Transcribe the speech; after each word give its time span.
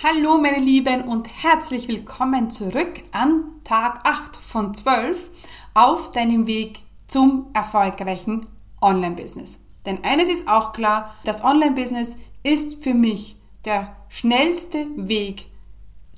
Hallo 0.00 0.38
meine 0.38 0.64
Lieben 0.64 1.02
und 1.08 1.26
herzlich 1.42 1.88
willkommen 1.88 2.52
zurück 2.52 3.00
an 3.10 3.46
Tag 3.64 4.06
8 4.06 4.36
von 4.36 4.72
12 4.72 5.28
auf 5.74 6.12
deinem 6.12 6.46
Weg 6.46 6.82
zum 7.08 7.48
erfolgreichen 7.52 8.46
Online-Business. 8.80 9.58
Denn 9.86 10.04
eines 10.04 10.28
ist 10.28 10.46
auch 10.46 10.72
klar, 10.72 11.16
das 11.24 11.42
Online-Business 11.42 12.16
ist 12.44 12.84
für 12.84 12.94
mich 12.94 13.40
der 13.64 13.96
schnellste 14.08 14.86
Weg 14.94 15.48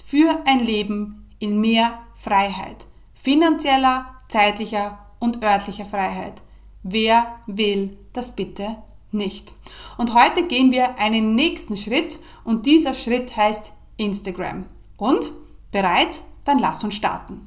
für 0.05 0.43
ein 0.45 0.61
Leben 0.61 1.31
in 1.39 1.59
mehr 1.59 2.03
Freiheit. 2.15 2.87
Finanzieller, 3.15 4.15
zeitlicher 4.29 4.99
und 5.21 5.43
örtlicher 5.43 5.87
Freiheit. 5.87 6.43
Wer 6.83 7.35
will 7.47 7.97
das 8.13 8.37
bitte 8.37 8.77
nicht? 9.13 9.55
Und 9.99 10.15
heute 10.15 10.47
gehen 10.47 10.73
wir 10.73 10.99
einen 10.99 11.35
nächsten 11.35 11.77
Schritt 11.77 12.19
und 12.45 12.67
dieser 12.67 12.95
Schritt 12.95 13.37
heißt 13.37 13.73
Instagram. 13.97 14.67
Und 14.97 15.33
bereit? 15.71 16.23
Dann 16.45 16.59
lass 16.59 16.83
uns 16.85 16.95
starten. 16.95 17.43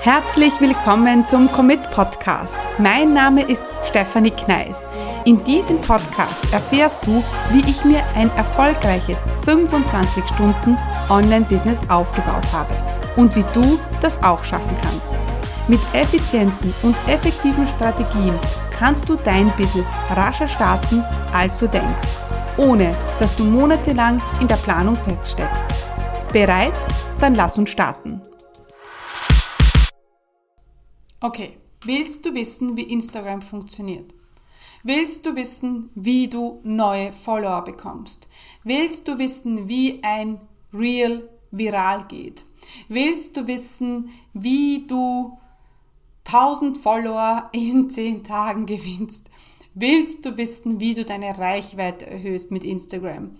Herzlich 0.00 0.52
willkommen 0.60 1.24
zum 1.24 1.50
Commit 1.50 1.80
Podcast. 1.90 2.58
Mein 2.76 3.14
Name 3.14 3.42
ist 3.42 3.62
Stefanie 3.88 4.32
Kneis. 4.32 4.86
In 5.24 5.42
diesem 5.44 5.80
Podcast 5.80 6.44
erfährst 6.52 7.06
du, 7.06 7.24
wie 7.52 7.70
ich 7.70 7.82
mir 7.86 8.02
ein 8.14 8.28
erfolgreiches 8.36 9.24
25 9.46 10.22
Stunden 10.26 10.76
Online-Business 11.08 11.80
aufgebaut 11.88 12.44
habe 12.52 12.74
und 13.16 13.34
wie 13.34 13.44
du 13.54 13.78
das 14.02 14.22
auch 14.22 14.44
schaffen 14.44 14.76
kannst. 14.82 15.10
Mit 15.68 15.80
effizienten 15.94 16.74
und 16.82 16.94
effektiven 17.08 17.66
Strategien 17.68 18.38
kannst 18.78 19.08
du 19.08 19.16
dein 19.16 19.54
Business 19.56 19.86
rascher 20.10 20.48
starten, 20.48 21.02
als 21.32 21.58
du 21.58 21.68
denkst, 21.68 22.08
ohne 22.56 22.90
dass 23.18 23.34
du 23.36 23.44
monatelang 23.44 24.20
in 24.40 24.48
der 24.48 24.56
Planung 24.56 24.96
feststeckst. 24.96 25.64
Bereit? 26.32 26.74
Dann 27.20 27.34
lass 27.34 27.58
uns 27.58 27.70
starten. 27.70 28.20
Okay, 31.20 31.56
willst 31.84 32.26
du 32.26 32.34
wissen, 32.34 32.76
wie 32.76 32.82
Instagram 32.82 33.40
funktioniert? 33.40 34.14
Willst 34.82 35.24
du 35.24 35.34
wissen, 35.34 35.88
wie 35.94 36.28
du 36.28 36.60
neue 36.62 37.12
Follower 37.12 37.64
bekommst? 37.64 38.28
Willst 38.64 39.08
du 39.08 39.18
wissen, 39.18 39.68
wie 39.68 40.02
ein 40.02 40.40
Reel 40.74 41.30
viral 41.50 42.04
geht? 42.06 42.44
Willst 42.88 43.36
du 43.36 43.46
wissen, 43.46 44.10
wie 44.34 44.86
du 44.86 45.38
1000 46.34 46.78
Follower 46.78 47.48
in 47.52 47.88
10 47.88 48.24
Tagen 48.24 48.66
gewinnst? 48.66 49.30
Willst 49.72 50.26
du 50.26 50.36
wissen, 50.36 50.80
wie 50.80 50.92
du 50.94 51.04
deine 51.04 51.38
Reichweite 51.38 52.08
erhöhst 52.08 52.50
mit 52.50 52.64
Instagram? 52.64 53.36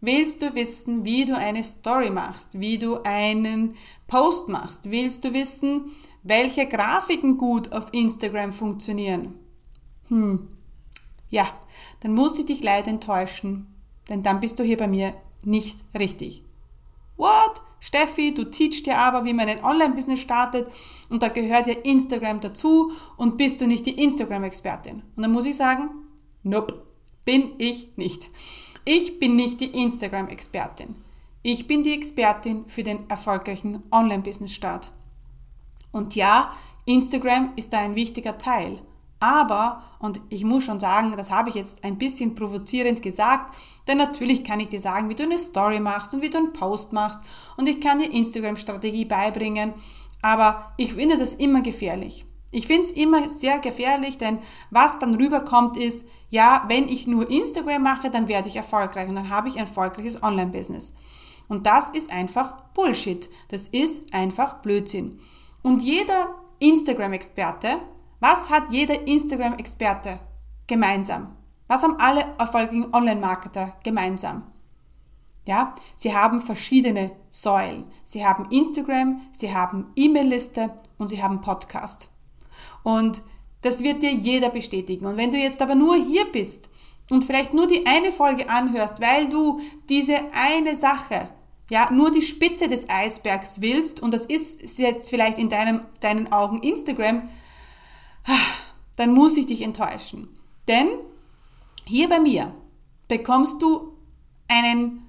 Willst 0.00 0.40
du 0.40 0.54
wissen, 0.54 1.04
wie 1.04 1.26
du 1.26 1.36
eine 1.36 1.62
Story 1.62 2.08
machst, 2.08 2.58
wie 2.58 2.78
du 2.78 3.02
einen 3.04 3.74
Post 4.06 4.48
machst? 4.48 4.90
Willst 4.90 5.26
du 5.26 5.34
wissen, 5.34 5.92
welche 6.22 6.66
Grafiken 6.66 7.36
gut 7.36 7.70
auf 7.72 7.88
Instagram 7.92 8.54
funktionieren? 8.54 9.34
Hm, 10.08 10.48
ja, 11.28 11.46
dann 12.00 12.14
muss 12.14 12.38
ich 12.38 12.46
dich 12.46 12.62
leider 12.62 12.88
enttäuschen, 12.88 13.66
denn 14.08 14.22
dann 14.22 14.40
bist 14.40 14.58
du 14.58 14.62
hier 14.62 14.78
bei 14.78 14.88
mir 14.88 15.12
nicht 15.42 15.84
richtig. 15.98 16.42
What? 17.18 17.60
Steffi, 17.80 18.34
du 18.34 18.44
teachst 18.44 18.86
dir 18.86 18.98
aber, 18.98 19.24
wie 19.24 19.32
man 19.32 19.48
ein 19.48 19.64
Online-Business 19.64 20.20
startet 20.20 20.68
und 21.08 21.22
da 21.22 21.28
gehört 21.28 21.66
ja 21.66 21.74
Instagram 21.74 22.40
dazu 22.40 22.92
und 23.16 23.36
bist 23.36 23.60
du 23.60 23.66
nicht 23.66 23.86
die 23.86 24.02
Instagram-Expertin? 24.02 25.02
Und 25.16 25.22
dann 25.22 25.32
muss 25.32 25.46
ich 25.46 25.56
sagen, 25.56 25.90
nope, 26.42 26.82
bin 27.24 27.52
ich 27.58 27.96
nicht. 27.96 28.30
Ich 28.84 29.18
bin 29.18 29.36
nicht 29.36 29.60
die 29.60 29.82
Instagram-Expertin. 29.82 30.96
Ich 31.42 31.66
bin 31.66 31.82
die 31.82 31.92
Expertin 31.92 32.66
für 32.66 32.82
den 32.82 33.08
erfolgreichen 33.08 33.82
Online-Business-Start. 33.92 34.92
Und 35.92 36.16
ja, 36.16 36.52
Instagram 36.84 37.52
ist 37.56 37.72
da 37.72 37.80
ein 37.80 37.94
wichtiger 37.94 38.38
Teil. 38.38 38.80
Aber, 39.20 39.82
und 39.98 40.20
ich 40.28 40.44
muss 40.44 40.64
schon 40.64 40.78
sagen, 40.78 41.12
das 41.16 41.30
habe 41.30 41.48
ich 41.48 41.56
jetzt 41.56 41.82
ein 41.82 41.98
bisschen 41.98 42.34
provozierend 42.34 43.02
gesagt, 43.02 43.56
denn 43.88 43.98
natürlich 43.98 44.44
kann 44.44 44.60
ich 44.60 44.68
dir 44.68 44.80
sagen, 44.80 45.08
wie 45.08 45.14
du 45.14 45.24
eine 45.24 45.38
Story 45.38 45.80
machst 45.80 46.14
und 46.14 46.22
wie 46.22 46.30
du 46.30 46.38
einen 46.38 46.52
Post 46.52 46.92
machst 46.92 47.20
und 47.56 47.68
ich 47.68 47.80
kann 47.80 47.98
dir 47.98 48.12
Instagram-Strategie 48.12 49.04
beibringen, 49.04 49.74
aber 50.22 50.72
ich 50.76 50.94
finde 50.94 51.18
das 51.18 51.34
immer 51.34 51.62
gefährlich. 51.62 52.26
Ich 52.50 52.66
finde 52.66 52.82
es 52.82 52.92
immer 52.92 53.28
sehr 53.28 53.58
gefährlich, 53.58 54.18
denn 54.18 54.38
was 54.70 54.98
dann 54.98 55.16
rüberkommt 55.16 55.76
ist, 55.76 56.06
ja, 56.30 56.64
wenn 56.68 56.88
ich 56.88 57.06
nur 57.06 57.28
Instagram 57.28 57.82
mache, 57.82 58.10
dann 58.10 58.28
werde 58.28 58.48
ich 58.48 58.56
erfolgreich 58.56 59.08
und 59.08 59.16
dann 59.16 59.30
habe 59.30 59.48
ich 59.48 59.56
ein 59.56 59.66
erfolgreiches 59.66 60.22
Online-Business. 60.22 60.94
Und 61.48 61.66
das 61.66 61.90
ist 61.90 62.12
einfach 62.12 62.54
Bullshit. 62.74 63.28
Das 63.48 63.68
ist 63.68 64.14
einfach 64.14 64.60
Blödsinn. 64.60 65.18
Und 65.62 65.82
jeder 65.82 66.34
Instagram-Experte, 66.58 67.78
was 68.20 68.50
hat 68.50 68.70
jeder 68.70 69.06
Instagram-Experte 69.06 70.18
gemeinsam? 70.66 71.36
Was 71.66 71.82
haben 71.82 71.96
alle 71.98 72.24
erfolgreichen 72.38 72.94
Online-Marketer 72.94 73.74
gemeinsam? 73.84 74.44
Ja, 75.46 75.74
sie 75.96 76.14
haben 76.14 76.42
verschiedene 76.42 77.12
Säulen. 77.30 77.84
Sie 78.04 78.24
haben 78.26 78.50
Instagram, 78.50 79.22
sie 79.32 79.54
haben 79.54 79.86
E-Mail-Liste 79.96 80.74
und 80.98 81.08
sie 81.08 81.22
haben 81.22 81.40
Podcast. 81.40 82.10
Und 82.82 83.22
das 83.62 83.82
wird 83.82 84.02
dir 84.02 84.12
jeder 84.12 84.50
bestätigen. 84.50 85.06
Und 85.06 85.16
wenn 85.16 85.30
du 85.30 85.38
jetzt 85.38 85.62
aber 85.62 85.74
nur 85.74 85.96
hier 85.96 86.24
bist 86.30 86.68
und 87.10 87.24
vielleicht 87.24 87.54
nur 87.54 87.66
die 87.66 87.86
eine 87.86 88.12
Folge 88.12 88.48
anhörst, 88.48 89.00
weil 89.00 89.28
du 89.28 89.60
diese 89.88 90.16
eine 90.34 90.76
Sache, 90.76 91.30
ja, 91.70 91.90
nur 91.90 92.10
die 92.10 92.22
Spitze 92.22 92.68
des 92.68 92.88
Eisbergs 92.88 93.60
willst, 93.60 94.00
und 94.00 94.14
das 94.14 94.26
ist 94.26 94.78
jetzt 94.78 95.10
vielleicht 95.10 95.38
in 95.38 95.48
deinem, 95.48 95.80
deinen 96.00 96.32
Augen 96.32 96.58
Instagram, 96.62 97.28
dann 98.96 99.14
muss 99.14 99.36
ich 99.36 99.46
dich 99.46 99.62
enttäuschen. 99.62 100.28
Denn 100.66 100.88
hier 101.86 102.08
bei 102.08 102.20
mir 102.20 102.54
bekommst 103.06 103.62
du 103.62 103.92
einen 104.48 105.08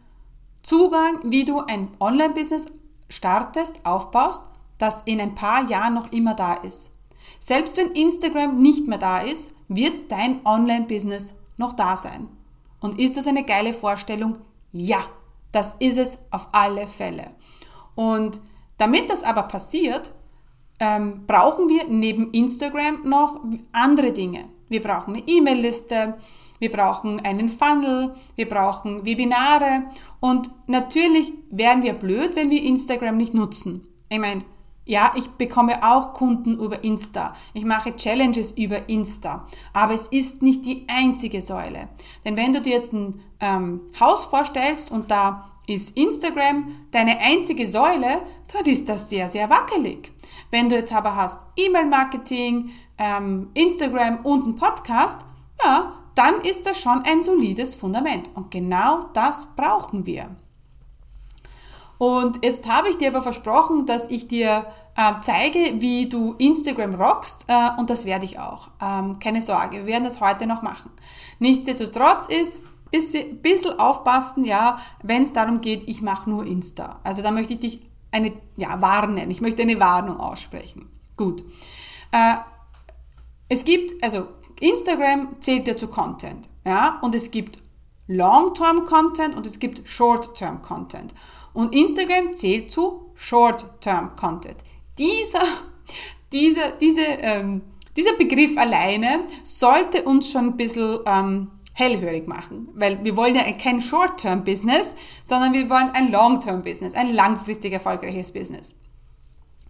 Zugang, 0.63 1.19
wie 1.23 1.45
du 1.45 1.61
ein 1.61 1.89
Online-Business 1.99 2.67
startest, 3.09 3.85
aufbaust, 3.85 4.43
das 4.77 5.01
in 5.03 5.19
ein 5.19 5.35
paar 5.35 5.69
Jahren 5.69 5.95
noch 5.95 6.11
immer 6.11 6.35
da 6.35 6.53
ist. 6.53 6.91
Selbst 7.39 7.77
wenn 7.77 7.91
Instagram 7.91 8.61
nicht 8.61 8.87
mehr 8.87 8.97
da 8.97 9.19
ist, 9.19 9.53
wird 9.67 10.11
dein 10.11 10.45
Online-Business 10.45 11.33
noch 11.57 11.73
da 11.73 11.97
sein. 11.97 12.29
Und 12.79 12.99
ist 12.99 13.17
das 13.17 13.27
eine 13.27 13.43
geile 13.43 13.73
Vorstellung? 13.73 14.37
Ja, 14.71 14.99
das 15.51 15.75
ist 15.79 15.97
es 15.97 16.19
auf 16.31 16.47
alle 16.51 16.87
Fälle. 16.87 17.35
Und 17.95 18.39
damit 18.77 19.09
das 19.09 19.23
aber 19.23 19.43
passiert, 19.43 20.13
ähm, 20.79 21.25
brauchen 21.27 21.69
wir 21.69 21.87
neben 21.87 22.31
Instagram 22.31 23.01
noch 23.03 23.41
andere 23.71 24.11
Dinge. 24.11 24.45
Wir 24.69 24.81
brauchen 24.81 25.15
eine 25.15 25.23
E-Mail-Liste, 25.27 26.17
wir 26.59 26.69
brauchen 26.69 27.19
einen 27.21 27.49
Funnel, 27.49 28.13
wir 28.35 28.47
brauchen 28.47 29.05
Webinare 29.05 29.83
und 30.19 30.51
natürlich 30.67 31.33
wären 31.49 31.83
wir 31.83 31.93
blöd, 31.93 32.35
wenn 32.35 32.49
wir 32.49 32.63
Instagram 32.63 33.17
nicht 33.17 33.33
nutzen. 33.33 33.83
Ich 34.09 34.19
meine, 34.19 34.43
ja, 34.89 35.13
ich 35.15 35.27
bekomme 35.27 35.83
auch 35.83 36.13
Kunden 36.13 36.57
über 36.57 36.83
Insta. 36.83 37.35
Ich 37.53 37.63
mache 37.63 37.95
Challenges 37.95 38.53
über 38.53 38.89
Insta. 38.89 39.45
Aber 39.71 39.93
es 39.93 40.07
ist 40.07 40.41
nicht 40.41 40.65
die 40.65 40.87
einzige 40.89 41.43
Säule. 41.43 41.89
Denn 42.25 42.35
wenn 42.35 42.53
du 42.53 42.61
dir 42.61 42.73
jetzt 42.73 42.93
ein 42.93 43.21
ähm, 43.39 43.81
Haus 43.99 44.25
vorstellst 44.25 44.89
und 44.89 45.11
da 45.11 45.51
ist 45.67 45.95
Instagram 45.95 46.87
deine 46.89 47.19
einzige 47.19 47.67
Säule, 47.67 48.23
dann 48.51 48.65
ist 48.65 48.89
das 48.89 49.07
sehr, 49.07 49.29
sehr 49.29 49.47
wackelig. 49.51 50.11
Wenn 50.51 50.69
du 50.69 50.75
jetzt 50.75 50.93
aber 50.93 51.15
hast 51.15 51.45
E-Mail-Marketing, 51.55 52.71
ähm, 52.97 53.49
Instagram 53.53 54.19
und 54.23 54.43
einen 54.43 54.55
Podcast, 54.55 55.21
ja, 55.63 55.93
dann 56.15 56.41
ist 56.41 56.65
das 56.65 56.81
schon 56.81 57.01
ein 57.05 57.21
solides 57.21 57.75
Fundament. 57.75 58.29
Und 58.33 58.51
genau 58.51 59.05
das 59.13 59.47
brauchen 59.55 60.05
wir. 60.05 60.29
Und 61.97 62.43
jetzt 62.43 62.67
habe 62.69 62.89
ich 62.89 62.97
dir 62.97 63.09
aber 63.09 63.21
versprochen, 63.21 63.85
dass 63.85 64.07
ich 64.09 64.27
dir 64.27 64.65
äh, 64.95 65.13
zeige, 65.21 65.81
wie 65.81 66.07
du 66.07 66.33
Instagram 66.37 66.95
rockst 66.95 67.45
äh, 67.47 67.69
und 67.77 67.89
das 67.89 68.05
werde 68.05 68.25
ich 68.25 68.39
auch. 68.39 68.69
Ähm, 68.81 69.19
keine 69.19 69.41
Sorge, 69.41 69.77
wir 69.77 69.85
werden 69.85 70.05
das 70.05 70.21
heute 70.21 70.47
noch 70.47 70.61
machen. 70.61 70.91
Nichtsdestotrotz 71.39 72.27
ist 72.27 72.61
bisschen, 72.89 73.41
bisschen 73.41 73.79
aufpassen, 73.79 74.45
ja, 74.45 74.79
wenn 75.03 75.23
es 75.23 75.33
darum 75.33 75.61
geht, 75.61 75.87
ich 75.87 76.01
mache 76.01 76.29
nur 76.29 76.45
Insta. 76.45 76.99
Also 77.03 77.21
da 77.21 77.31
möchte 77.31 77.53
ich 77.53 77.59
dich 77.59 77.88
eine, 78.11 78.33
ja, 78.57 78.81
warnen. 78.81 79.29
Ich 79.31 79.41
möchte 79.41 79.61
eine 79.61 79.79
Warnung 79.79 80.19
aussprechen. 80.19 80.89
Gut. 81.15 81.43
Äh, 82.11 82.35
es 83.49 83.65
gibt, 83.65 84.03
also 84.03 84.27
Instagram 84.59 85.41
zählt 85.41 85.67
ja 85.67 85.75
zu 85.75 85.87
Content, 85.87 86.49
ja, 86.65 86.99
und 87.01 87.15
es 87.15 87.31
gibt 87.31 87.59
Long-Term-Content 88.07 89.35
und 89.35 89.45
es 89.45 89.59
gibt 89.59 89.87
Short-Term-Content. 89.87 91.13
Und 91.53 91.75
Instagram 91.75 92.33
zählt 92.33 92.71
zu 92.71 93.11
Short-Term-Content. 93.15 94.57
Dieser, 94.97 95.43
dieser, 96.31 96.71
diese, 96.71 97.01
ähm, 97.01 97.61
dieser 97.95 98.13
Begriff 98.13 98.57
alleine 98.57 99.21
sollte 99.43 100.03
uns 100.03 100.31
schon 100.31 100.45
ein 100.45 100.57
bisschen 100.57 100.99
ähm, 101.05 101.51
hellhörig 101.79 102.27
machen, 102.27 102.67
weil 102.75 103.03
wir 103.05 103.15
wollen 103.15 103.35
ja 103.35 103.43
kein 103.53 103.81
Short-Term-Business, 103.81 104.95
sondern 105.23 105.53
wir 105.53 105.69
wollen 105.69 105.91
ein 105.93 106.11
Long-Term-Business, 106.11 106.93
ein 106.93 107.13
langfristig 107.13 107.71
erfolgreiches 107.71 108.33
Business. 108.33 108.73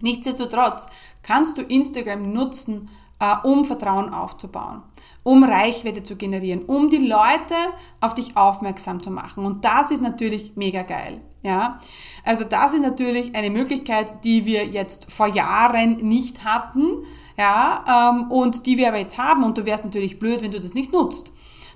Nichtsdestotrotz 0.01 0.87
kannst 1.21 1.57
du 1.57 1.61
Instagram 1.61 2.31
nutzen, 2.31 2.89
äh, 3.19 3.35
um 3.43 3.63
Vertrauen 3.65 4.09
aufzubauen, 4.09 4.81
um 5.23 5.43
Reichweite 5.43 6.01
zu 6.01 6.15
generieren, 6.15 6.63
um 6.63 6.89
die 6.89 6.97
Leute 6.97 7.55
auf 8.01 8.15
dich 8.15 8.35
aufmerksam 8.35 9.03
zu 9.03 9.11
machen. 9.11 9.45
Und 9.45 9.63
das 9.63 9.91
ist 9.91 10.01
natürlich 10.01 10.53
mega 10.55 10.81
geil. 10.81 11.21
Ja, 11.43 11.79
also 12.25 12.43
das 12.43 12.73
ist 12.73 12.81
natürlich 12.81 13.33
eine 13.35 13.49
Möglichkeit, 13.49 14.25
die 14.25 14.45
wir 14.45 14.65
jetzt 14.65 15.09
vor 15.09 15.27
Jahren 15.27 15.97
nicht 15.97 16.43
hatten, 16.43 17.05
ja, 17.37 18.11
ähm, 18.11 18.31
und 18.31 18.65
die 18.65 18.77
wir 18.77 18.89
aber 18.89 18.97
jetzt 18.97 19.17
haben. 19.17 19.43
Und 19.43 19.57
du 19.57 19.65
wärst 19.65 19.85
natürlich 19.85 20.19
blöd, 20.19 20.41
wenn 20.41 20.51
du 20.51 20.59
das 20.59 20.73
nicht 20.73 20.91
nutzt. 20.91 21.31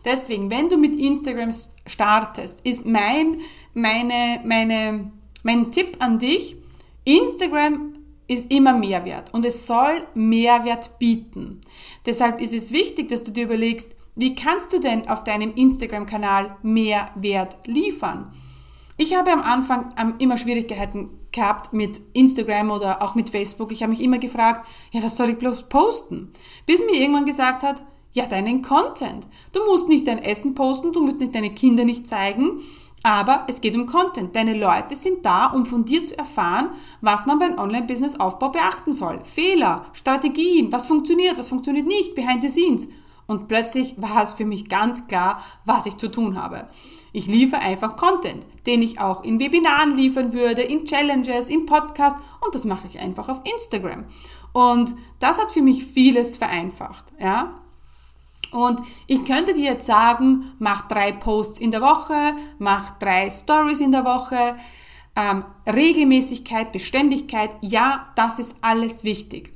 Deswegen, 0.05 0.49
wenn 0.51 0.69
du 0.69 0.77
mit 0.77 0.95
Instagram 0.95 1.51
startest, 1.87 2.61
ist 2.65 2.85
mein, 2.85 3.41
meine, 3.73 4.41
meine, 4.43 5.11
mein 5.43 5.71
Tipp 5.71 5.97
an 5.99 6.19
dich, 6.19 6.57
Instagram 7.05 7.93
ist 8.27 8.51
immer 8.51 8.73
Mehrwert 8.73 9.33
und 9.33 9.45
es 9.45 9.67
soll 9.67 10.01
Mehrwert 10.13 10.97
bieten. 10.99 11.61
Deshalb 12.05 12.41
ist 12.41 12.53
es 12.53 12.71
wichtig, 12.71 13.09
dass 13.09 13.23
du 13.23 13.31
dir 13.31 13.45
überlegst, 13.45 13.95
wie 14.15 14.35
kannst 14.35 14.71
du 14.73 14.79
denn 14.79 15.07
auf 15.09 15.23
deinem 15.23 15.53
Instagram-Kanal 15.55 16.57
Mehrwert 16.61 17.57
liefern? 17.65 18.31
Ich 18.97 19.15
habe 19.15 19.31
am 19.31 19.41
Anfang 19.41 19.89
immer 20.19 20.37
Schwierigkeiten 20.37 21.09
gehabt 21.31 21.73
mit 21.73 21.99
Instagram 22.13 22.69
oder 22.69 23.01
auch 23.01 23.15
mit 23.15 23.29
Facebook. 23.29 23.71
Ich 23.71 23.81
habe 23.81 23.89
mich 23.89 24.01
immer 24.01 24.19
gefragt, 24.19 24.67
ja, 24.91 25.01
was 25.01 25.17
soll 25.17 25.31
ich 25.31 25.37
bloß 25.37 25.63
posten? 25.63 26.31
Bis 26.67 26.79
mir 26.79 27.01
irgendwann 27.01 27.25
gesagt 27.25 27.63
hat, 27.63 27.83
ja, 28.13 28.27
deinen 28.27 28.61
Content. 28.61 29.27
Du 29.51 29.65
musst 29.65 29.89
nicht 29.89 30.07
dein 30.07 30.19
Essen 30.19 30.55
posten, 30.55 30.93
du 30.93 31.01
musst 31.01 31.19
nicht 31.19 31.35
deine 31.35 31.53
Kinder 31.53 31.83
nicht 31.83 32.07
zeigen, 32.07 32.61
aber 33.03 33.43
es 33.47 33.59
geht 33.59 33.75
um 33.75 33.85
Content. 33.85 34.35
Deine 34.35 34.57
Leute 34.57 34.95
sind 34.95 35.25
da, 35.25 35.47
um 35.47 35.65
von 35.65 35.83
dir 35.83 36.03
zu 36.03 36.17
erfahren, 36.17 36.69
was 37.01 37.25
man 37.25 37.39
beim 37.39 37.59
Online-Business-Aufbau 37.59 38.49
beachten 38.49 38.93
soll. 38.93 39.19
Fehler, 39.25 39.87
Strategien, 39.91 40.71
was 40.71 40.87
funktioniert, 40.87 41.37
was 41.37 41.49
funktioniert 41.49 41.85
nicht, 41.85 42.15
behind 42.15 42.41
the 42.41 42.49
scenes. 42.49 42.87
Und 43.25 43.47
plötzlich 43.47 43.95
war 44.01 44.23
es 44.23 44.33
für 44.33 44.45
mich 44.45 44.69
ganz 44.69 45.05
klar, 45.07 45.43
was 45.65 45.85
ich 45.85 45.97
zu 45.97 46.09
tun 46.09 46.41
habe. 46.41 46.69
Ich 47.11 47.27
liefere 47.27 47.61
einfach 47.61 47.97
Content, 47.97 48.45
den 48.65 48.81
ich 48.81 48.99
auch 48.99 49.23
in 49.23 49.39
Webinaren 49.39 49.95
liefern 49.95 50.33
würde, 50.33 50.61
in 50.61 50.85
Challenges, 50.85 51.49
im 51.49 51.65
Podcast 51.65 52.17
und 52.45 52.55
das 52.55 52.65
mache 52.65 52.87
ich 52.87 52.99
einfach 52.99 53.27
auf 53.27 53.41
Instagram. 53.53 54.05
Und 54.53 54.95
das 55.19 55.39
hat 55.39 55.51
für 55.51 55.61
mich 55.61 55.83
vieles 55.83 56.37
vereinfacht, 56.37 57.05
ja. 57.19 57.55
Und 58.53 58.81
ich 59.07 59.25
könnte 59.25 59.53
dir 59.53 59.71
jetzt 59.71 59.87
sagen, 59.87 60.53
mach 60.59 60.87
drei 60.87 61.11
Posts 61.11 61.59
in 61.59 61.71
der 61.71 61.81
Woche, 61.81 62.13
mach 62.59 62.97
drei 62.99 63.29
Stories 63.31 63.81
in 63.81 63.91
der 63.91 64.05
Woche, 64.05 64.55
ähm, 65.15 65.43
Regelmäßigkeit, 65.67 66.71
Beständigkeit, 66.71 67.51
ja, 67.61 68.11
das 68.15 68.39
ist 68.39 68.57
alles 68.61 69.03
wichtig. 69.03 69.53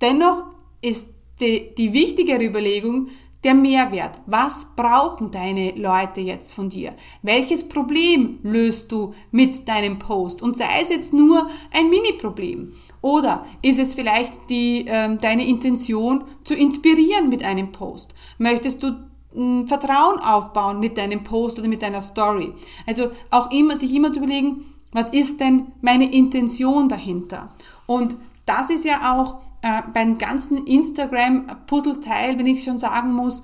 Dennoch 0.00 0.42
ist 0.80 1.10
die, 1.40 1.74
die 1.76 1.92
wichtigere 1.92 2.44
Überlegung, 2.44 3.08
der 3.44 3.54
Mehrwert. 3.54 4.20
Was 4.26 4.66
brauchen 4.74 5.30
deine 5.30 5.72
Leute 5.72 6.20
jetzt 6.20 6.52
von 6.52 6.68
dir? 6.68 6.94
Welches 7.22 7.68
Problem 7.68 8.38
löst 8.42 8.90
du 8.90 9.14
mit 9.30 9.68
deinem 9.68 9.98
Post? 9.98 10.42
Und 10.42 10.56
sei 10.56 10.80
es 10.82 10.88
jetzt 10.88 11.12
nur 11.12 11.48
ein 11.72 11.88
Mini-Problem. 11.88 12.72
Oder 13.00 13.44
ist 13.62 13.78
es 13.78 13.94
vielleicht 13.94 14.50
die, 14.50 14.84
ähm, 14.88 15.18
deine 15.18 15.46
Intention 15.46 16.24
zu 16.42 16.54
inspirieren 16.54 17.28
mit 17.28 17.44
einem 17.44 17.70
Post? 17.70 18.14
Möchtest 18.38 18.82
du 18.82 18.96
mh, 19.34 19.66
Vertrauen 19.68 20.18
aufbauen 20.18 20.80
mit 20.80 20.98
deinem 20.98 21.22
Post 21.22 21.60
oder 21.60 21.68
mit 21.68 21.82
deiner 21.82 22.00
Story? 22.00 22.52
Also 22.86 23.10
auch 23.30 23.50
immer, 23.52 23.76
sich 23.76 23.94
immer 23.94 24.12
zu 24.12 24.18
überlegen, 24.18 24.64
was 24.92 25.10
ist 25.10 25.38
denn 25.40 25.66
meine 25.80 26.12
Intention 26.12 26.88
dahinter? 26.88 27.54
Und 27.88 28.18
das 28.44 28.68
ist 28.68 28.84
ja 28.84 29.14
auch 29.14 29.40
äh, 29.62 29.80
beim 29.94 30.18
ganzen 30.18 30.66
Instagram-Puzzleteil, 30.66 32.38
wenn 32.38 32.46
ich 32.46 32.62
schon 32.62 32.78
sagen 32.78 33.12
muss, 33.14 33.42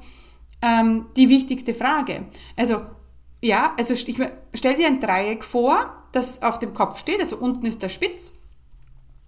ähm, 0.61 1.07
die 1.17 1.31
wichtigste 1.31 1.73
Frage. 1.73 2.27
Also, 2.55 2.83
ja, 3.41 3.75
also 3.79 3.95
ich 3.95 4.23
stell 4.53 4.77
dir 4.77 4.87
ein 4.87 5.01
Dreieck 5.01 5.45
vor, 5.45 6.05
das 6.13 6.43
auf 6.43 6.59
dem 6.59 6.75
Kopf 6.75 6.99
steht, 6.99 7.21
also 7.21 7.37
unten 7.39 7.65
ist 7.65 7.83
der 7.83 7.89
Spitz 7.89 8.35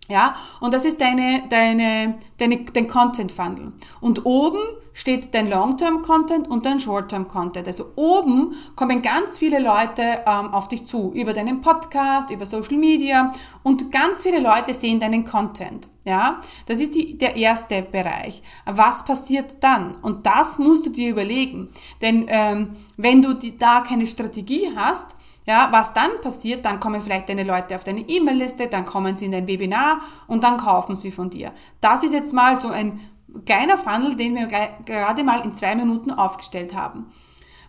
ja, 0.08 0.36
und 0.60 0.72
das 0.72 0.84
ist 0.84 1.00
deine, 1.00 1.42
deine, 1.48 2.18
deine, 2.38 2.64
dein 2.64 2.86
Content 2.86 3.32
Funnel. 3.32 3.72
Und 4.00 4.24
oben 4.24 4.60
steht 4.92 5.34
dein 5.34 5.50
Long-Term 5.50 6.00
Content 6.00 6.48
und 6.48 6.64
dein 6.64 6.78
Short-Term 6.78 7.26
Content. 7.28 7.66
Also 7.66 7.92
oben 7.96 8.54
kommen 8.76 9.02
ganz 9.02 9.36
viele 9.36 9.58
Leute 9.58 10.02
ähm, 10.26 10.54
auf 10.54 10.68
dich 10.68 10.86
zu, 10.86 11.12
über 11.12 11.32
deinen 11.32 11.60
Podcast, 11.60 12.30
über 12.30 12.46
Social 12.46 12.76
Media 12.76 13.32
und 13.64 13.90
ganz 13.90 14.22
viele 14.22 14.38
Leute 14.38 14.72
sehen 14.72 15.00
deinen 15.00 15.24
Content. 15.24 15.88
Ja, 16.04 16.40
das 16.66 16.80
ist 16.80 16.94
die, 16.94 17.18
der 17.18 17.36
erste 17.36 17.82
Bereich. 17.82 18.40
Was 18.64 19.04
passiert 19.04 19.56
dann? 19.60 19.92
Und 20.02 20.24
das 20.24 20.56
musst 20.56 20.86
du 20.86 20.90
dir 20.90 21.10
überlegen. 21.10 21.68
Denn 22.00 22.26
ähm, 22.28 22.76
wenn 22.96 23.22
du 23.22 23.34
die, 23.34 23.58
da 23.58 23.80
keine 23.80 24.06
Strategie 24.06 24.70
hast, 24.76 25.15
ja, 25.46 25.68
was 25.70 25.92
dann 25.92 26.20
passiert, 26.20 26.64
dann 26.64 26.80
kommen 26.80 27.00
vielleicht 27.00 27.28
deine 27.28 27.44
Leute 27.44 27.76
auf 27.76 27.84
deine 27.84 28.00
E-Mail-Liste, 28.00 28.66
dann 28.66 28.84
kommen 28.84 29.16
sie 29.16 29.26
in 29.26 29.32
dein 29.32 29.46
Webinar 29.46 30.00
und 30.26 30.42
dann 30.42 30.56
kaufen 30.56 30.96
sie 30.96 31.12
von 31.12 31.30
dir. 31.30 31.52
Das 31.80 32.02
ist 32.02 32.12
jetzt 32.12 32.32
mal 32.32 32.60
so 32.60 32.68
ein 32.68 33.00
kleiner 33.44 33.78
Funnel, 33.78 34.16
den 34.16 34.34
wir 34.34 34.46
gerade 34.46 35.22
mal 35.22 35.44
in 35.44 35.54
zwei 35.54 35.74
Minuten 35.76 36.10
aufgestellt 36.10 36.74
haben. 36.74 37.06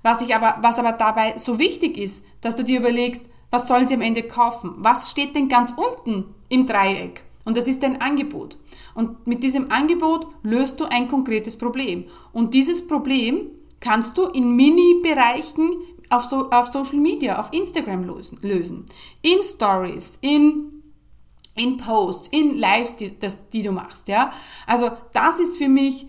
Was 0.02 0.22
ich 0.22 0.36
aber, 0.36 0.58
was 0.62 0.80
aber 0.80 0.94
dabei 0.94 1.38
so 1.38 1.60
wichtig 1.60 1.98
ist, 1.98 2.26
dass 2.42 2.56
du 2.56 2.64
dir 2.64 2.80
überlegst, 2.80 3.24
was 3.52 3.68
sollen 3.68 3.88
sie 3.88 3.94
am 3.94 4.02
Ende 4.02 4.24
kaufen? 4.24 4.74
Was 4.78 5.12
steht 5.12 5.36
denn 5.36 5.50
ganz 5.50 5.74
unten 5.76 6.34
im 6.50 6.66
Dreieck? 6.66 7.24
Und 7.46 7.58
das 7.58 7.68
ist 7.68 7.84
dein 7.84 8.02
Angebot. 8.02 8.58
Und 8.94 9.28
mit 9.28 9.44
diesem 9.44 9.72
Angebot 9.72 10.28
löst 10.44 10.80
du 10.80 10.86
ein 10.86 11.08
konkretes 11.08 11.58
Problem. 11.58 12.06
Und 12.34 12.54
dieses 12.54 12.88
Problem 12.88 13.48
kannst 13.80 14.18
du 14.18 14.26
in 14.26 14.56
Mini-Bereichen 14.56 15.78
auf, 16.10 16.26
so, 16.26 16.50
auf 16.50 16.68
Social 16.68 16.98
Media, 16.98 17.40
auf 17.40 17.50
Instagram 17.52 18.04
lösen. 18.04 18.38
lösen. 18.42 18.86
In 19.22 19.42
Stories, 19.42 20.18
in, 20.22 20.84
in 21.56 21.78
Posts, 21.78 22.28
in 22.30 22.58
Lives, 22.58 22.96
die, 22.96 23.18
das, 23.18 23.50
die 23.50 23.64
du 23.64 23.72
machst. 23.72 24.08
Ja? 24.08 24.32
Also 24.66 24.92
das 25.14 25.40
ist 25.40 25.58
für 25.58 25.70
mich 25.70 26.08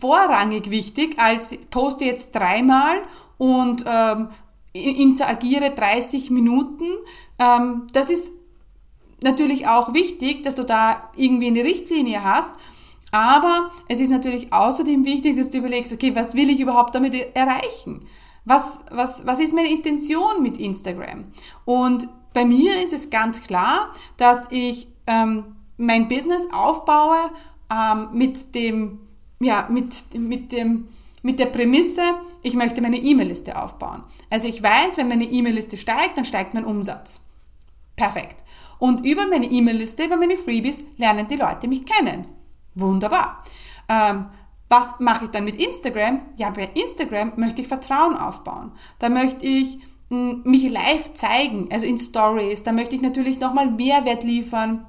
vorrangig 0.00 0.70
wichtig, 0.70 1.18
als 1.18 1.56
poste 1.70 2.04
jetzt 2.04 2.34
dreimal 2.34 3.02
und 3.38 3.84
ähm, 3.86 4.28
interagiere 4.72 5.70
30 5.70 6.30
Minuten. 6.30 6.84
Ähm, 7.38 7.86
das 7.92 8.10
ist 8.10 8.32
natürlich 9.22 9.66
auch 9.66 9.94
wichtig, 9.94 10.42
dass 10.42 10.54
du 10.54 10.64
da 10.64 11.10
irgendwie 11.16 11.48
eine 11.48 11.64
Richtlinie 11.64 12.22
hast. 12.22 12.52
Aber 13.10 13.70
es 13.88 14.00
ist 14.00 14.10
natürlich 14.10 14.52
außerdem 14.52 15.04
wichtig, 15.04 15.36
dass 15.36 15.48
du 15.48 15.58
überlegst, 15.58 15.92
okay, 15.92 16.14
was 16.14 16.34
will 16.34 16.50
ich 16.50 16.60
überhaupt 16.60 16.94
damit 16.94 17.14
erreichen? 17.34 18.06
Was, 18.48 18.80
was, 18.90 19.26
was 19.26 19.40
ist 19.40 19.54
meine 19.54 19.70
Intention 19.70 20.42
mit 20.42 20.56
Instagram? 20.56 21.26
Und 21.64 22.08
bei 22.32 22.44
mir 22.44 22.82
ist 22.82 22.92
es 22.92 23.10
ganz 23.10 23.42
klar, 23.42 23.92
dass 24.16 24.50
ich 24.50 24.88
ähm, 25.06 25.56
mein 25.76 26.08
Business 26.08 26.46
aufbaue 26.52 27.18
ähm, 27.70 28.08
mit 28.12 28.54
dem, 28.54 29.00
ja, 29.40 29.66
mit, 29.70 30.14
mit 30.14 30.52
dem, 30.52 30.88
mit 31.22 31.38
der 31.38 31.46
Prämisse, 31.46 32.02
ich 32.42 32.54
möchte 32.54 32.80
meine 32.80 32.96
E-Mail-Liste 32.96 33.60
aufbauen. 33.60 34.02
Also 34.30 34.48
ich 34.48 34.62
weiß, 34.62 34.96
wenn 34.96 35.08
meine 35.08 35.24
E-Mail-Liste 35.24 35.76
steigt, 35.76 36.16
dann 36.16 36.24
steigt 36.24 36.54
mein 36.54 36.64
Umsatz. 36.64 37.20
Perfekt. 37.96 38.44
Und 38.78 39.04
über 39.04 39.26
meine 39.26 39.46
E-Mail-Liste, 39.46 40.04
über 40.04 40.16
meine 40.16 40.36
Freebies 40.36 40.84
lernen 40.96 41.26
die 41.28 41.36
Leute 41.36 41.68
mich 41.68 41.84
kennen. 41.84 42.28
Wunderbar. 42.74 43.42
Ähm, 43.88 44.26
was 44.68 44.94
mache 44.98 45.26
ich 45.26 45.30
dann 45.30 45.44
mit 45.44 45.60
Instagram? 45.60 46.20
Ja, 46.36 46.50
bei 46.50 46.70
Instagram 46.74 47.32
möchte 47.36 47.62
ich 47.62 47.68
Vertrauen 47.68 48.16
aufbauen. 48.16 48.72
Da 48.98 49.08
möchte 49.08 49.46
ich 49.46 49.78
hm, 50.10 50.42
mich 50.44 50.68
live 50.68 51.14
zeigen, 51.14 51.68
also 51.72 51.86
in 51.86 51.98
Stories. 51.98 52.62
Da 52.62 52.72
möchte 52.72 52.96
ich 52.96 53.02
natürlich 53.02 53.40
nochmal 53.40 53.70
Mehrwert 53.70 54.24
liefern. 54.24 54.86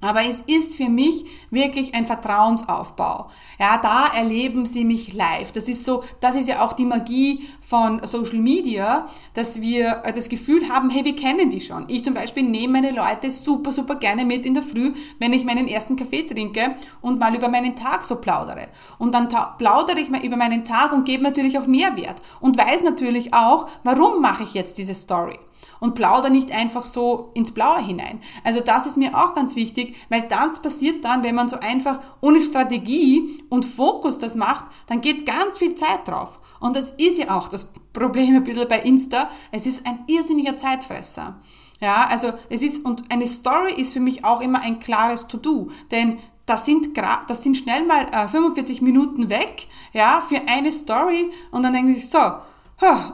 Aber 0.00 0.24
es 0.26 0.40
ist 0.46 0.76
für 0.76 0.88
mich 0.88 1.26
wirklich 1.50 1.94
ein 1.94 2.06
Vertrauensaufbau. 2.06 3.28
Ja, 3.58 3.78
da 3.82 4.06
erleben 4.16 4.64
sie 4.64 4.84
mich 4.84 5.12
live. 5.12 5.52
Das 5.52 5.68
ist 5.68 5.84
so, 5.84 6.02
das 6.20 6.36
ist 6.36 6.48
ja 6.48 6.64
auch 6.64 6.72
die 6.72 6.86
Magie 6.86 7.46
von 7.60 8.00
Social 8.04 8.38
Media, 8.38 9.06
dass 9.34 9.60
wir 9.60 10.02
das 10.14 10.28
Gefühl 10.28 10.68
haben, 10.70 10.88
hey, 10.88 11.04
wir 11.04 11.16
kennen 11.16 11.50
die 11.50 11.60
schon. 11.60 11.84
Ich 11.88 12.02
zum 12.02 12.14
Beispiel 12.14 12.44
nehme 12.44 12.80
meine 12.80 12.92
Leute 12.92 13.30
super, 13.30 13.72
super 13.72 13.96
gerne 13.96 14.24
mit 14.24 14.46
in 14.46 14.54
der 14.54 14.62
Früh, 14.62 14.92
wenn 15.18 15.34
ich 15.34 15.44
meinen 15.44 15.68
ersten 15.68 15.96
Kaffee 15.96 16.22
trinke 16.22 16.76
und 17.02 17.18
mal 17.18 17.34
über 17.34 17.48
meinen 17.48 17.76
Tag 17.76 18.04
so 18.04 18.16
plaudere. 18.16 18.68
Und 18.98 19.14
dann 19.14 19.28
plaudere 19.28 20.00
ich 20.00 20.08
mal 20.08 20.24
über 20.24 20.36
meinen 20.36 20.64
Tag 20.64 20.92
und 20.92 21.04
gebe 21.04 21.22
natürlich 21.22 21.58
auch 21.58 21.66
Mehrwert 21.66 22.22
und 22.40 22.56
weiß 22.56 22.84
natürlich 22.84 23.34
auch, 23.34 23.68
warum 23.84 24.22
mache 24.22 24.44
ich 24.44 24.54
jetzt 24.54 24.78
diese 24.78 24.94
Story. 24.94 25.38
Und 25.80 25.94
plauder 25.94 26.30
nicht 26.30 26.52
einfach 26.52 26.84
so 26.84 27.30
ins 27.34 27.52
Blaue 27.52 27.80
hinein. 27.80 28.20
Also 28.44 28.60
das 28.60 28.86
ist 28.86 28.96
mir 28.96 29.16
auch 29.16 29.34
ganz 29.34 29.56
wichtig, 29.56 29.96
weil 30.08 30.22
das 30.22 30.62
passiert 30.62 31.04
dann, 31.04 31.22
wenn 31.22 31.34
man 31.34 31.48
so 31.48 31.58
einfach 31.58 32.00
ohne 32.20 32.40
Strategie 32.40 33.42
und 33.48 33.64
Fokus 33.64 34.18
das 34.18 34.36
macht, 34.36 34.66
dann 34.86 35.00
geht 35.00 35.26
ganz 35.26 35.58
viel 35.58 35.74
Zeit 35.74 36.06
drauf. 36.06 36.38
Und 36.60 36.76
das 36.76 36.92
ist 36.92 37.18
ja 37.18 37.36
auch 37.36 37.48
das 37.48 37.72
Problem 37.92 38.36
ein 38.36 38.44
bisschen 38.44 38.68
bei 38.68 38.80
Insta. 38.80 39.30
Es 39.50 39.66
ist 39.66 39.86
ein 39.86 40.04
irrsinniger 40.06 40.56
Zeitfresser. 40.56 41.40
Ja, 41.80 42.06
also 42.08 42.32
es 42.50 42.62
ist, 42.62 42.84
und 42.84 43.10
eine 43.10 43.26
Story 43.26 43.72
ist 43.72 43.94
für 43.94 44.00
mich 44.00 44.24
auch 44.24 44.42
immer 44.42 44.60
ein 44.60 44.80
klares 44.80 45.26
To-Do, 45.28 45.70
denn 45.90 46.18
das 46.44 46.66
sind, 46.66 46.90
das 47.28 47.42
sind 47.42 47.56
schnell 47.56 47.86
mal 47.86 48.06
äh, 48.12 48.28
45 48.28 48.82
Minuten 48.82 49.30
weg, 49.30 49.68
ja, 49.92 50.20
für 50.20 50.42
eine 50.46 50.72
Story 50.72 51.30
und 51.50 51.62
dann 51.62 51.72
denke 51.72 51.92
ich 51.92 52.10
so, 52.10 52.18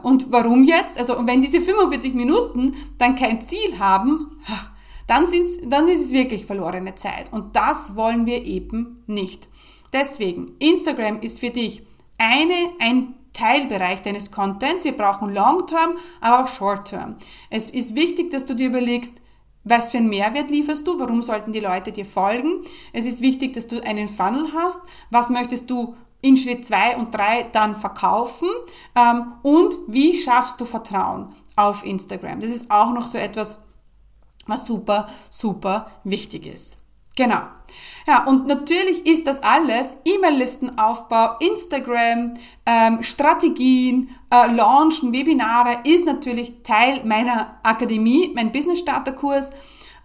und 0.03 0.31
warum 0.31 0.65
jetzt? 0.65 0.99
Also 0.99 1.27
wenn 1.27 1.43
diese 1.43 1.61
45 1.61 2.15
Minuten 2.15 2.75
dann 2.99 3.17
kein 3.17 3.41
Ziel 3.41 3.79
haben, 3.79 4.41
dann, 5.07 5.27
sind's, 5.27 5.59
dann 5.65 5.89
ist 5.89 6.01
es 6.01 6.13
wirklich 6.13 6.47
verlorene 6.47 6.95
Zeit. 6.95 7.33
Und 7.33 7.57
das 7.57 7.97
wollen 7.97 8.27
wir 8.27 8.45
eben 8.45 9.03
nicht. 9.07 9.49
Deswegen, 9.93 10.53
Instagram 10.59 11.21
ist 11.21 11.41
für 11.41 11.51
dich 11.51 11.83
eine, 12.19 12.55
ein 12.81 13.15
Teilbereich 13.33 14.03
deines 14.03 14.31
Contents. 14.31 14.85
Wir 14.85 14.97
brauchen 14.97 15.33
Long-Term, 15.33 15.97
aber 16.21 16.45
auch 16.45 16.49
Short-Term. 16.49 17.17
Es 17.51 17.71
ist 17.71 17.95
wichtig, 17.95 18.31
dass 18.31 18.47
du 18.47 18.55
dir 18.55 18.69
überlegst, 18.69 19.21
was 19.69 19.91
für 19.91 19.99
einen 19.99 20.09
Mehrwert 20.09 20.51
lieferst 20.51 20.87
du? 20.87 20.99
Warum 21.01 21.23
sollten 21.23 21.53
die 21.53 21.61
Leute 21.61 21.91
dir 21.91 22.07
folgen? 22.07 22.61
Es 22.93 23.05
ist 23.05 23.21
wichtig, 23.21 23.53
dass 23.53 23.67
du 23.67 23.85
einen 23.85 24.07
Funnel 24.07 24.47
hast. 24.55 24.81
Was 25.11 25.29
möchtest 25.29 25.69
du 25.69 25.97
in 26.21 26.37
Schritt 26.37 26.65
2 26.65 26.97
und 26.97 27.15
3 27.15 27.45
dann 27.53 27.75
verkaufen? 27.75 28.49
Ähm, 28.95 29.35
und 29.43 29.77
wie 29.87 30.17
schaffst 30.17 30.61
du 30.61 30.65
Vertrauen 30.65 31.33
auf 31.57 31.85
Instagram? 31.85 32.41
Das 32.41 32.51
ist 32.51 32.71
auch 32.71 32.93
noch 32.93 33.07
so 33.07 33.19
etwas, 33.19 33.63
was 34.47 34.67
super, 34.67 35.09
super 35.31 35.91
wichtig 36.05 36.47
ist. 36.47 36.79
Genau. 37.17 37.41
Ja, 38.07 38.25
und 38.25 38.47
natürlich 38.47 39.05
ist 39.07 39.27
das 39.27 39.43
alles 39.43 39.97
E-Mail-Listenaufbau, 40.05 41.39
Instagram, 41.41 42.35
ähm, 42.65 43.03
Strategien, 43.03 44.11
äh, 44.31 44.53
Launchen, 44.53 45.13
Webinare 45.13 45.79
ist 45.85 46.05
natürlich 46.05 46.63
Teil 46.63 47.03
meiner 47.05 47.59
Akademie, 47.63 48.33
mein 48.35 48.53
Business 48.53 48.79
Starter 48.79 49.13
Kurs, 49.13 49.51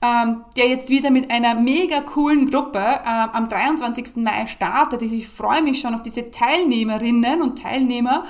ähm, 0.01 0.43
der 0.57 0.67
jetzt 0.67 0.89
wieder 0.89 1.11
mit 1.11 1.29
einer 1.29 1.55
mega 1.55 2.01
coolen 2.01 2.49
Gruppe 2.49 2.79
äh, 2.79 3.03
am 3.05 3.47
23. 3.47 4.17
Mai 4.17 4.47
startet. 4.47 5.01
Ich 5.01 5.27
freue 5.27 5.61
mich 5.61 5.79
schon 5.79 5.93
auf 5.93 6.01
diese 6.01 6.31
Teilnehmerinnen 6.31 7.41
und 7.41 7.61
Teilnehmer. 7.61 8.23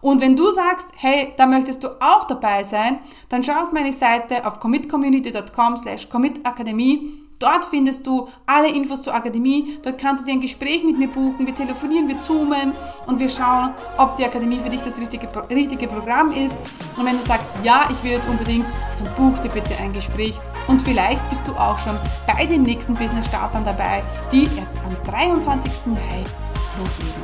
Und 0.00 0.20
wenn 0.20 0.36
du 0.36 0.50
sagst, 0.50 0.88
hey, 0.96 1.34
da 1.36 1.46
möchtest 1.46 1.82
du 1.82 1.88
auch 2.00 2.24
dabei 2.24 2.64
sein, 2.64 3.00
dann 3.28 3.42
schau 3.42 3.64
auf 3.64 3.72
meine 3.72 3.92
Seite 3.92 4.46
auf 4.46 4.60
commitcommunity.com 4.60 5.76
slash 5.76 6.08
commitakademie 6.08 7.27
Dort 7.38 7.66
findest 7.66 8.04
du 8.04 8.28
alle 8.46 8.68
Infos 8.68 9.02
zur 9.02 9.14
Akademie. 9.14 9.78
Dort 9.82 9.98
kannst 9.98 10.22
du 10.22 10.26
dir 10.26 10.32
ein 10.32 10.40
Gespräch 10.40 10.82
mit 10.82 10.98
mir 10.98 11.06
buchen. 11.06 11.46
Wir 11.46 11.54
telefonieren, 11.54 12.08
wir 12.08 12.20
zoomen 12.20 12.72
und 13.06 13.20
wir 13.20 13.28
schauen, 13.28 13.74
ob 13.96 14.16
die 14.16 14.24
Akademie 14.24 14.58
für 14.58 14.70
dich 14.70 14.82
das 14.82 14.96
richtige, 14.98 15.28
richtige 15.48 15.86
Programm 15.86 16.32
ist. 16.32 16.58
Und 16.96 17.06
wenn 17.06 17.16
du 17.16 17.22
sagst, 17.22 17.50
ja, 17.62 17.88
ich 17.90 18.02
will 18.02 18.10
jetzt 18.12 18.28
unbedingt, 18.28 18.66
dann 18.98 19.14
buch 19.14 19.38
dir 19.38 19.50
bitte 19.50 19.76
ein 19.76 19.92
Gespräch. 19.92 20.34
Und 20.66 20.82
vielleicht 20.82 21.28
bist 21.30 21.46
du 21.46 21.52
auch 21.52 21.78
schon 21.78 21.96
bei 22.26 22.44
den 22.44 22.64
nächsten 22.64 22.94
Business-Startern 22.94 23.64
dabei, 23.64 24.02
die 24.32 24.48
jetzt 24.56 24.76
am 24.84 24.96
23. 25.04 25.86
Mai 25.86 26.24
loslegen. 26.78 27.22